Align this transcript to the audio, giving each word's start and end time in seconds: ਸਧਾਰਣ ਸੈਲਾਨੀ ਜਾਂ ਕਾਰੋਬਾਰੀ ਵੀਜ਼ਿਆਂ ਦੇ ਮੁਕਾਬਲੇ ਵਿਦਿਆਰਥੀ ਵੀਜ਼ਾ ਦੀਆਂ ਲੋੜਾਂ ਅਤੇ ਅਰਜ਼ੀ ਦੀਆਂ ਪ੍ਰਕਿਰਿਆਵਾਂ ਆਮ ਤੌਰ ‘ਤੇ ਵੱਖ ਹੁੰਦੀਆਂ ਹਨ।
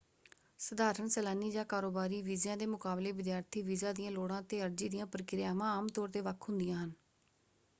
ਸਧਾਰਣ 0.59 1.07
ਸੈਲਾਨੀ 1.07 1.49
ਜਾਂ 1.51 1.65
ਕਾਰੋਬਾਰੀ 1.65 2.21
ਵੀਜ਼ਿਆਂ 2.21 2.55
ਦੇ 2.57 2.65
ਮੁਕਾਬਲੇ 2.67 3.11
ਵਿਦਿਆਰਥੀ 3.11 3.61
ਵੀਜ਼ਾ 3.63 3.91
ਦੀਆਂ 3.93 4.11
ਲੋੜਾਂ 4.11 4.41
ਅਤੇ 4.41 4.61
ਅਰਜ਼ੀ 4.63 4.89
ਦੀਆਂ 4.89 5.05
ਪ੍ਰਕਿਰਿਆਵਾਂ 5.07 5.71
ਆਮ 5.73 5.87
ਤੌਰ 5.89 6.09
‘ਤੇ 6.09 6.21
ਵੱਖ 6.21 6.49
ਹੁੰਦੀਆਂ 6.49 6.83
ਹਨ। 6.83 6.91